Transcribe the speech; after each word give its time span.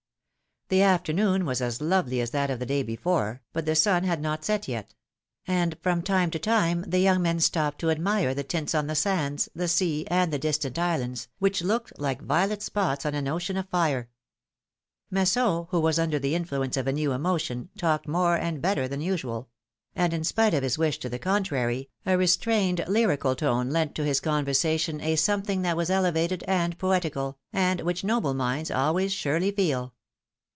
The 0.71 0.83
afternoon 0.83 1.45
was 1.45 1.59
as 1.61 1.81
lovely 1.81 2.21
as 2.21 2.31
that 2.31 2.49
of 2.49 2.59
the 2.59 2.65
day 2.65 2.81
before, 2.81 3.41
but^the 3.53 3.75
sun 3.77 4.05
had 4.05 4.21
not 4.21 4.39
yet 4.47 4.63
set; 4.63 4.95
and 5.45 5.77
from 5.81 6.01
time 6.01 6.31
to 6.31 6.39
time 6.39 6.85
the 6.87 6.99
young 6.99 7.21
men 7.21 7.41
stopped 7.41 7.79
to 7.79 7.91
admire 7.91 8.33
the 8.33 8.45
tints 8.45 8.73
on 8.73 8.87
the 8.87 8.95
sands, 8.95 9.49
the 9.53 9.67
sea, 9.67 10.07
and 10.07 10.31
the 10.31 10.39
distant 10.39 10.79
islands, 10.79 11.27
M^hich 11.41 11.61
looked 11.61 11.99
like 11.99 12.21
violet 12.21 12.61
spots 12.61 13.05
on 13.05 13.13
an 13.15 13.27
ocean 13.27 13.57
of 13.57 13.67
fire. 13.67 14.07
Masson, 15.09 15.65
who 15.71 15.79
was 15.81 15.99
under 15.99 16.19
the 16.19 16.35
influence 16.35 16.77
of 16.77 16.87
a 16.87 16.93
new 16.93 17.11
emotion, 17.11 17.67
talked 17.77 18.07
more 18.07 18.37
and 18.37 18.61
better 18.61 18.87
than 18.87 19.01
usual; 19.01 19.49
and 19.93 20.13
in 20.13 20.23
spite 20.23 20.53
of 20.53 20.63
his 20.63 20.77
wish 20.77 20.99
to 20.99 21.09
the 21.09 21.19
contrary, 21.19 21.89
a 22.05 22.17
re 22.17 22.27
strained 22.27 22.81
lyrical 22.87 23.35
tone 23.35 23.71
lent 23.71 23.93
to 23.95 24.05
his 24.05 24.21
conversation 24.21 25.01
a 25.01 25.17
something 25.17 25.63
that 25.63 25.75
was 25.75 25.89
elevated 25.89 26.43
and 26.47 26.79
poetical, 26.79 27.37
and 27.51 27.81
which 27.81 28.05
noble 28.05 28.33
minds 28.33 28.71
always 28.71 29.11
surely 29.11 29.51
feel. 29.51 29.93